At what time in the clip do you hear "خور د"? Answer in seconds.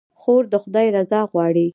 0.19-0.55